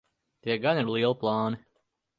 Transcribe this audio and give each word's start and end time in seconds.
Tie 0.47 0.55
gan 0.63 0.81
ir 0.85 0.91
lieli 0.95 1.21
plāni. 1.25 1.63